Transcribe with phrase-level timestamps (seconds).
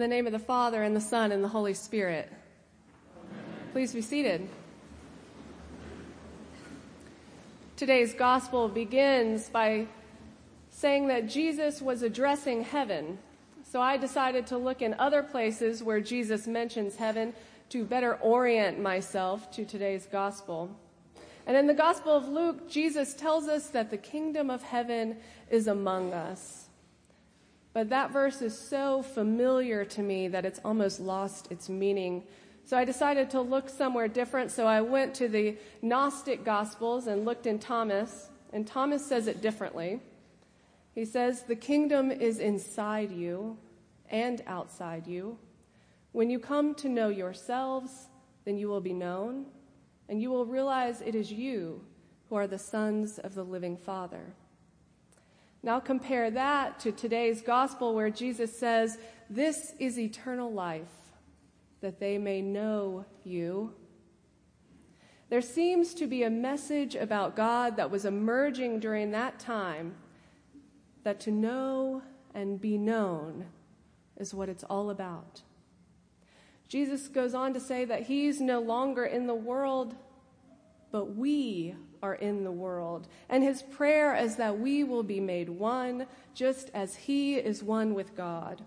[0.00, 2.32] In the name of the Father, and the Son, and the Holy Spirit.
[3.72, 4.48] Please be seated.
[7.76, 9.88] Today's gospel begins by
[10.70, 13.18] saying that Jesus was addressing heaven.
[13.62, 17.34] So I decided to look in other places where Jesus mentions heaven
[17.68, 20.74] to better orient myself to today's gospel.
[21.46, 25.18] And in the Gospel of Luke, Jesus tells us that the kingdom of heaven
[25.50, 26.69] is among us.
[27.72, 32.24] But that verse is so familiar to me that it's almost lost its meaning.
[32.64, 34.50] So I decided to look somewhere different.
[34.50, 38.30] So I went to the Gnostic Gospels and looked in Thomas.
[38.52, 40.00] And Thomas says it differently.
[40.94, 43.56] He says, The kingdom is inside you
[44.10, 45.38] and outside you.
[46.12, 48.08] When you come to know yourselves,
[48.44, 49.46] then you will be known
[50.08, 51.84] and you will realize it is you
[52.28, 54.34] who are the sons of the living Father.
[55.62, 60.88] Now compare that to today's gospel where Jesus says, This is eternal life,
[61.80, 63.74] that they may know you.
[65.28, 69.94] There seems to be a message about God that was emerging during that time
[71.04, 72.02] that to know
[72.34, 73.46] and be known
[74.16, 75.42] is what it's all about.
[76.68, 79.94] Jesus goes on to say that he's no longer in the world,
[80.92, 83.08] but we are in the world.
[83.28, 87.94] And his prayer is that we will be made one, just as he is one
[87.94, 88.62] with God.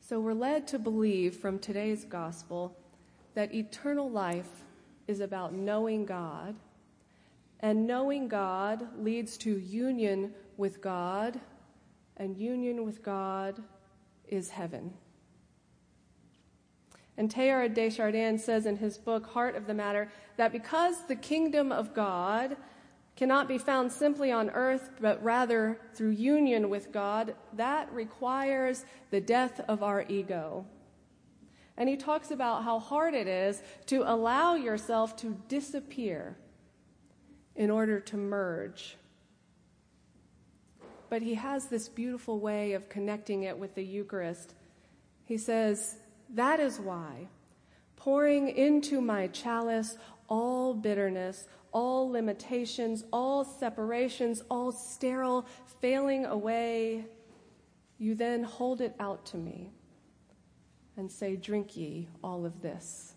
[0.00, 2.76] So we're led to believe from today's gospel
[3.34, 4.64] that eternal life
[5.06, 6.54] is about knowing God,
[7.60, 11.40] and knowing God leads to union with God,
[12.16, 13.62] and union with God
[14.28, 14.92] is heaven.
[17.18, 21.16] And Teilhard de Chardin says in his book, Heart of the Matter, that because the
[21.16, 22.56] kingdom of God
[23.16, 29.20] cannot be found simply on earth, but rather through union with God, that requires the
[29.20, 30.64] death of our ego.
[31.76, 36.36] And he talks about how hard it is to allow yourself to disappear
[37.56, 38.96] in order to merge.
[41.10, 44.54] But he has this beautiful way of connecting it with the Eucharist.
[45.24, 45.96] He says,
[46.34, 47.28] that is why,
[47.96, 49.96] pouring into my chalice
[50.28, 55.46] all bitterness, all limitations, all separations, all sterile
[55.80, 57.04] failing away,
[57.98, 59.70] you then hold it out to me
[60.96, 63.14] and say, Drink ye all of this.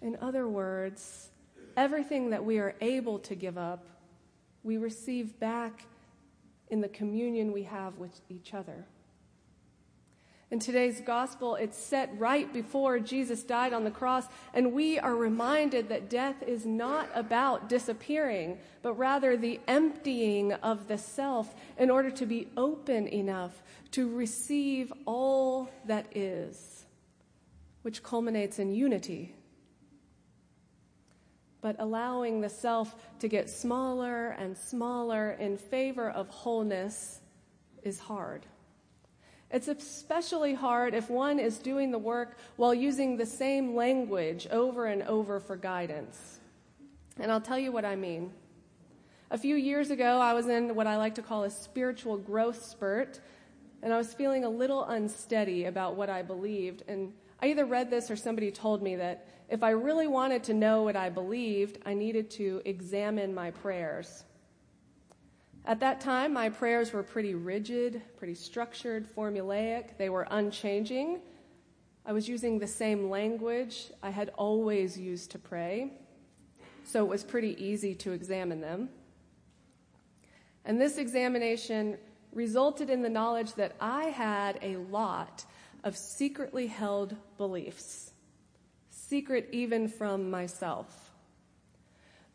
[0.00, 1.30] In other words,
[1.76, 3.84] everything that we are able to give up,
[4.62, 5.86] we receive back
[6.68, 8.86] in the communion we have with each other.
[10.50, 15.14] In today's gospel, it's set right before Jesus died on the cross, and we are
[15.14, 21.90] reminded that death is not about disappearing, but rather the emptying of the self in
[21.90, 26.86] order to be open enough to receive all that is,
[27.82, 29.34] which culminates in unity.
[31.60, 37.20] But allowing the self to get smaller and smaller in favor of wholeness
[37.82, 38.46] is hard.
[39.50, 44.86] It's especially hard if one is doing the work while using the same language over
[44.86, 46.40] and over for guidance.
[47.18, 48.32] And I'll tell you what I mean.
[49.30, 52.64] A few years ago, I was in what I like to call a spiritual growth
[52.64, 53.20] spurt,
[53.82, 56.82] and I was feeling a little unsteady about what I believed.
[56.88, 60.54] And I either read this or somebody told me that if I really wanted to
[60.54, 64.24] know what I believed, I needed to examine my prayers.
[65.68, 69.98] At that time, my prayers were pretty rigid, pretty structured, formulaic.
[69.98, 71.20] They were unchanging.
[72.06, 75.92] I was using the same language I had always used to pray,
[76.84, 78.88] so it was pretty easy to examine them.
[80.64, 81.98] And this examination
[82.32, 85.44] resulted in the knowledge that I had a lot
[85.84, 88.12] of secretly held beliefs,
[88.88, 91.10] secret even from myself.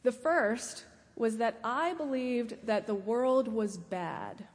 [0.03, 0.85] The first
[1.15, 4.45] was that I believed that the world was bad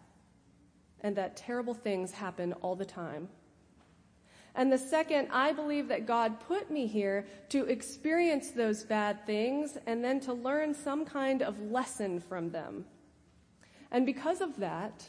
[1.00, 3.28] and that terrible things happen all the time.
[4.54, 9.78] And the second, I believe that God put me here to experience those bad things
[9.86, 12.84] and then to learn some kind of lesson from them.
[13.92, 15.08] And because of that,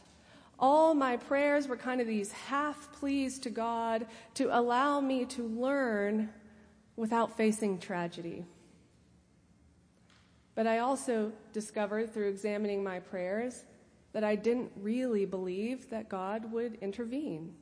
[0.59, 4.05] all my prayers were kind of these half pleas to God
[4.35, 6.29] to allow me to learn
[6.95, 8.45] without facing tragedy.
[10.59, 13.63] But I also discovered through examining my prayers
[14.11, 17.53] that I didn't really believe that God would intervene.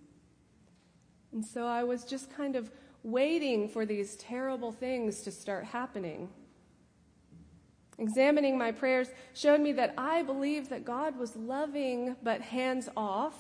[1.31, 2.71] And so I was just kind of
[3.03, 6.27] waiting for these terrible things to start happening.
[7.99, 13.35] Examining my prayers showed me that I believed that God was loving but hands off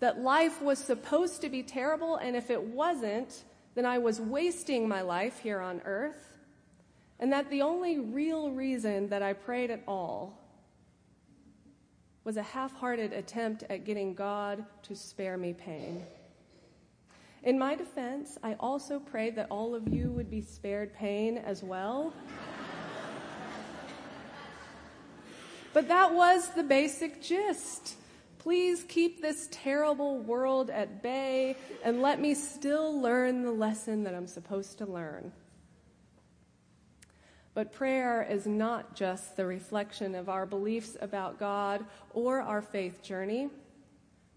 [0.00, 3.44] that life was supposed to be terrible, and if it wasn't,
[3.74, 6.29] then I was wasting my life here on earth,
[7.20, 10.38] and that the only real reason that I prayed at all
[12.24, 16.02] was a half hearted attempt at getting God to spare me pain.
[17.42, 21.62] In my defense, I also prayed that all of you would be spared pain as
[21.62, 22.12] well.
[25.74, 27.96] but that was the basic gist.
[28.38, 34.14] Please keep this terrible world at bay and let me still learn the lesson that
[34.14, 35.32] I'm supposed to learn.
[37.54, 43.02] But prayer is not just the reflection of our beliefs about God or our faith
[43.02, 43.48] journey.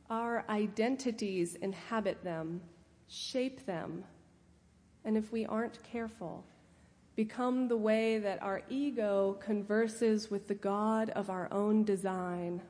[0.09, 2.61] Our identities inhabit them,
[3.07, 4.03] shape them,
[5.05, 6.43] and if we aren't careful,
[7.15, 12.61] become the way that our ego converses with the God of our own design.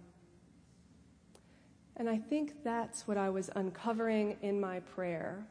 [1.95, 5.45] And I think that's what I was uncovering in my prayer.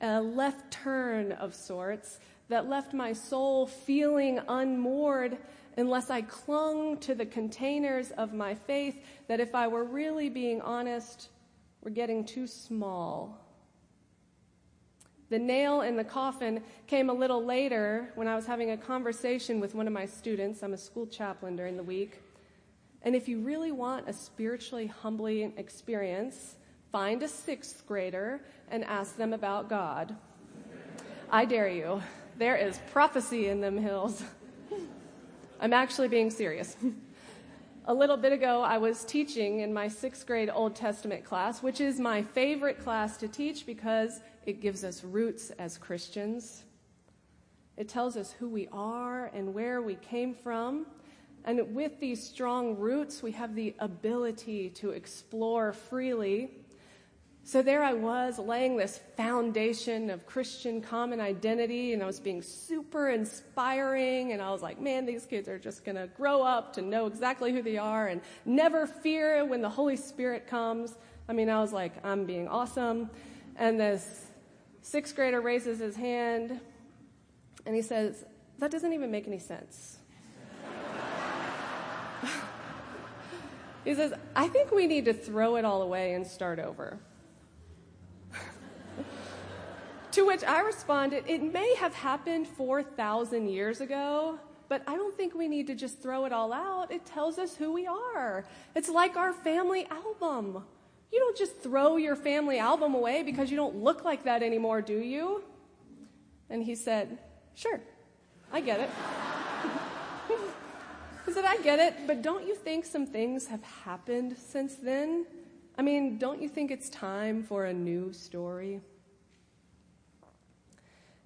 [0.00, 2.20] A left turn of sorts
[2.52, 5.38] that left my soul feeling unmoored
[5.78, 10.60] unless I clung to the containers of my faith that, if I were really being
[10.60, 11.30] honest,
[11.80, 13.38] were getting too small.
[15.30, 19.58] The nail in the coffin came a little later when I was having a conversation
[19.58, 20.62] with one of my students.
[20.62, 22.20] I'm a school chaplain during the week.
[23.00, 26.56] And if you really want a spiritually humbling experience,
[26.90, 30.14] find a sixth grader and ask them about God.
[31.30, 32.02] I dare you.
[32.38, 34.22] There is prophecy in them hills.
[35.60, 36.76] I'm actually being serious.
[37.86, 41.80] A little bit ago, I was teaching in my sixth grade Old Testament class, which
[41.80, 46.64] is my favorite class to teach because it gives us roots as Christians.
[47.76, 50.86] It tells us who we are and where we came from
[51.44, 56.50] and with these strong roots, we have the ability to explore freely.
[57.44, 62.40] So there I was, laying this foundation of Christian common identity, and I was being
[62.40, 64.32] super inspiring.
[64.32, 67.06] And I was like, man, these kids are just going to grow up to know
[67.06, 70.96] exactly who they are and never fear when the Holy Spirit comes.
[71.28, 73.10] I mean, I was like, I'm being awesome.
[73.56, 74.26] And this
[74.82, 76.60] sixth grader raises his hand
[77.66, 78.24] and he says,
[78.58, 79.98] That doesn't even make any sense.
[83.84, 87.00] He says, I think we need to throw it all away and start over.
[90.12, 94.38] To which I responded, It may have happened 4,000 years ago,
[94.68, 96.90] but I don't think we need to just throw it all out.
[96.90, 98.44] It tells us who we are.
[98.74, 100.64] It's like our family album.
[101.12, 104.80] You don't just throw your family album away because you don't look like that anymore,
[104.80, 105.42] do you?
[106.48, 107.18] And he said,
[107.54, 107.80] Sure,
[108.52, 108.90] I get it.
[111.24, 115.24] He said, I get it, but don't you think some things have happened since then?
[115.78, 118.80] I mean, don't you think it's time for a new story?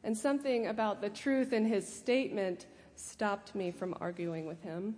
[0.06, 4.94] And something about the truth in his statement stopped me from arguing with him.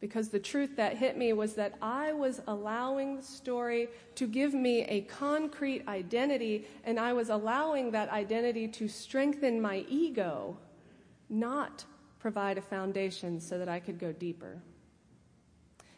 [0.00, 4.54] Because the truth that hit me was that I was allowing the story to give
[4.54, 10.56] me a concrete identity, and I was allowing that identity to strengthen my ego,
[11.28, 11.84] not
[12.18, 14.62] provide a foundation so that I could go deeper.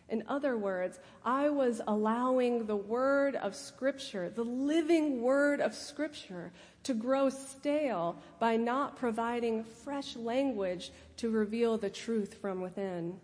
[0.08, 6.52] In other words, I was allowing the word of Scripture, the living word of Scripture,
[6.82, 13.18] to grow stale by not providing fresh language to reveal the truth from within.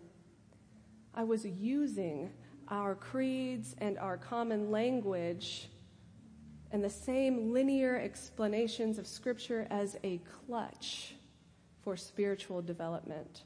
[1.13, 2.31] I was using
[2.67, 5.69] our creeds and our common language
[6.71, 11.15] and the same linear explanations of Scripture as a clutch
[11.83, 13.43] for spiritual development.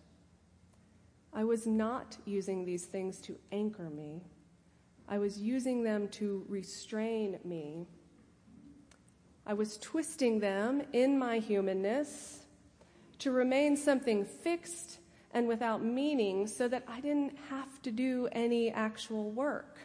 [1.37, 4.21] I was not using these things to anchor me.
[5.09, 7.87] I was using them to restrain me.
[9.45, 12.39] I was twisting them in my humanness
[13.19, 14.99] to remain something fixed
[15.33, 19.77] and without meaning so that I didn't have to do any actual work.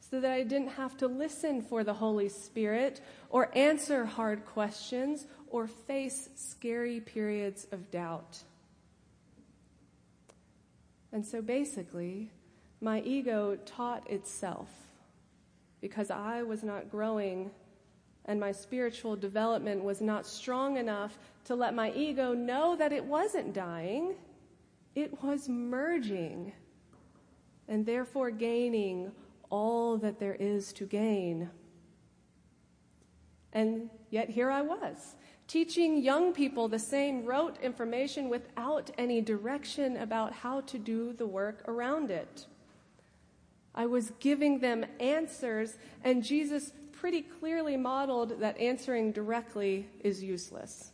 [0.00, 3.00] So that I didn't have to listen for the Holy Spirit
[3.30, 8.42] or answer hard questions or face scary periods of doubt.
[11.12, 12.30] And so basically,
[12.80, 14.68] my ego taught itself
[15.80, 17.50] because I was not growing
[18.26, 23.04] and my spiritual development was not strong enough to let my ego know that it
[23.04, 24.14] wasn't dying,
[24.94, 26.52] it was merging
[27.66, 29.10] and therefore gaining
[29.48, 31.48] all that there is to gain.
[33.52, 35.16] And yet here I was,
[35.50, 41.26] teaching young people the same rote information without any direction about how to do the
[41.26, 42.46] work around it.
[43.74, 50.92] I was giving them answers, and Jesus pretty clearly modeled that answering directly is useless.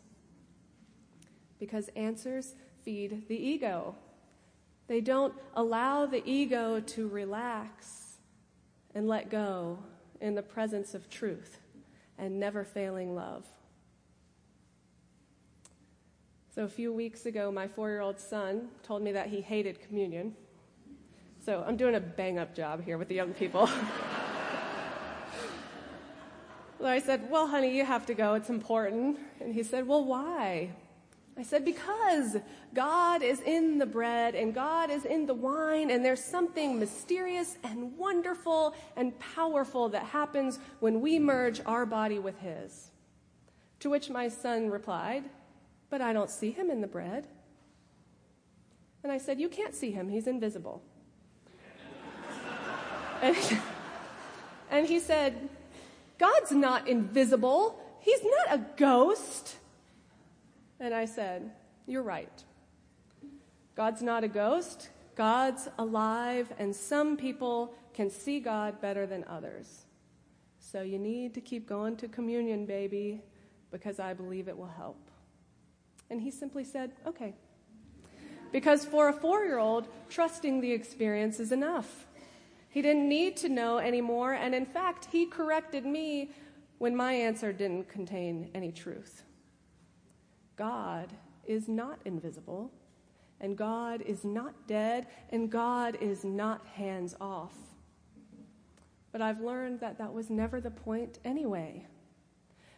[1.60, 3.94] Because answers feed the ego.
[4.86, 8.16] They don't allow the ego to relax
[8.94, 9.80] and let go
[10.22, 11.58] in the presence of truth
[12.16, 13.44] and never failing love.
[16.56, 19.78] So, a few weeks ago, my four year old son told me that he hated
[19.78, 20.34] communion.
[21.44, 23.66] So, I'm doing a bang up job here with the young people.
[26.78, 28.32] well, I said, Well, honey, you have to go.
[28.32, 29.18] It's important.
[29.38, 30.70] And he said, Well, why?
[31.36, 32.38] I said, because
[32.72, 37.58] God is in the bread and God is in the wine, and there's something mysterious
[37.64, 42.90] and wonderful and powerful that happens when we merge our body with His.
[43.80, 45.25] To which my son replied,
[45.90, 47.26] But I don't see Him in the bread.
[49.02, 50.83] And I said, You can't see Him, He's invisible.
[53.23, 53.37] and,
[54.71, 55.49] and he said,
[56.19, 59.57] God's not invisible, He's not a ghost.
[60.81, 61.50] And I said,
[61.87, 62.45] You're right.
[63.75, 69.85] God's not a ghost, God's alive, and some people can see God better than others.
[70.59, 73.23] So you need to keep going to communion, baby,
[73.71, 74.99] because I believe it will help.
[76.10, 77.34] And he simply said, Okay.
[78.52, 82.06] Because for a four year old, trusting the experience is enough.
[82.70, 86.30] He didn't need to know anymore, and in fact, he corrected me
[86.78, 89.25] when my answer didn't contain any truth.
[90.56, 91.12] God
[91.44, 92.70] is not invisible,
[93.40, 97.54] and God is not dead, and God is not hands off.
[99.12, 101.86] But I've learned that that was never the point anyway.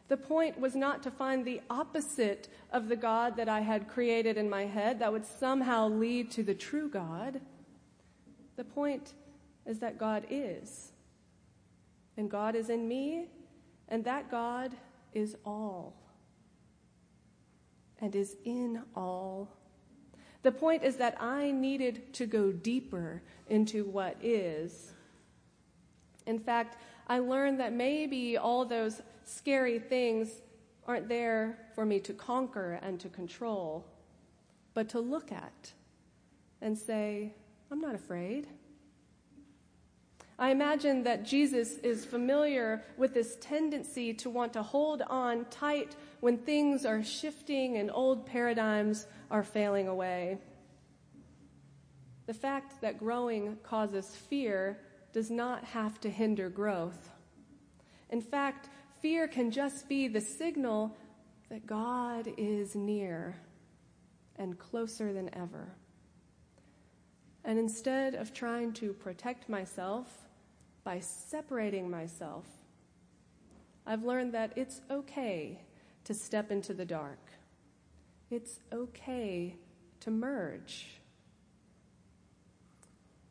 [0.08, 4.36] The point was not to find the opposite of the God that I had created
[4.36, 7.40] in my head that would somehow lead to the true God.
[8.56, 9.12] The point
[9.66, 10.92] is that God is.
[12.16, 13.26] And God is in me,
[13.88, 14.74] and that God
[15.12, 15.94] is all
[18.00, 19.48] and is in all.
[20.42, 24.92] The point is that I needed to go deeper into what is.
[26.26, 26.76] In fact,
[27.08, 30.28] I learned that maybe all those scary things
[30.86, 33.84] aren't there for me to conquer and to control,
[34.74, 35.72] but to look at
[36.62, 37.34] and say,
[37.70, 38.46] I'm not afraid.
[40.38, 45.96] I imagine that Jesus is familiar with this tendency to want to hold on tight
[46.20, 50.38] when things are shifting and old paradigms are failing away.
[52.26, 54.78] The fact that growing causes fear
[55.12, 57.10] does not have to hinder growth.
[58.10, 58.68] In fact,
[59.00, 60.96] fear can just be the signal
[61.50, 63.36] that God is near
[64.36, 65.68] and closer than ever.
[67.44, 70.28] And instead of trying to protect myself
[70.84, 72.46] by separating myself,
[73.86, 75.60] I've learned that it's okay
[76.04, 77.20] to step into the dark.
[78.30, 79.56] It's okay
[80.00, 81.00] to merge.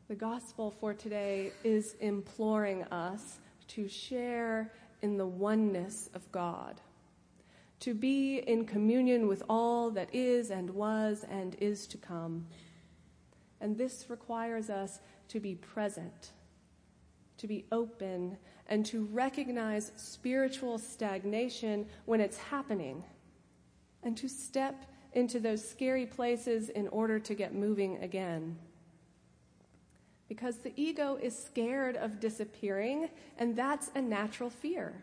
[0.08, 6.80] The gospel for today is imploring us to share in the oneness of God,
[7.80, 12.46] to be in communion with all that is and was and is to come.
[13.60, 16.32] And this requires us to be present
[17.38, 18.36] to be open,
[18.66, 23.02] and to recognize spiritual stagnation when it's happening,
[24.02, 28.58] and to step into those scary places in order to get moving again.
[30.28, 33.08] Because the ego is scared of disappearing,
[33.38, 35.02] and that's a natural fear.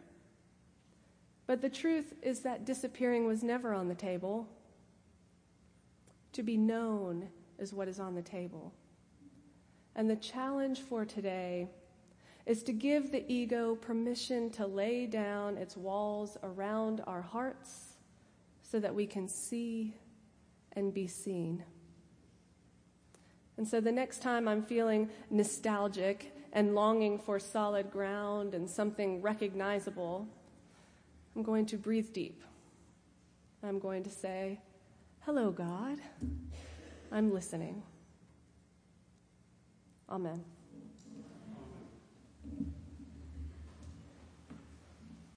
[1.48, 4.48] But the truth is that disappearing was never on the table.
[6.34, 8.74] To be known is what is on the table.
[9.96, 11.70] And the challenge for today
[12.46, 17.96] is to give the ego permission to lay down its walls around our hearts
[18.62, 19.96] so that we can see
[20.74, 21.64] and be seen.
[23.58, 29.22] And so the next time I'm feeling nostalgic and longing for solid ground and something
[29.22, 30.28] recognizable,
[31.36, 32.42] I'm going to breathe deep.
[33.64, 34.60] I'm going to say,
[35.22, 36.00] Hello, God.
[37.12, 37.82] I'm listening.
[40.08, 40.55] Amen.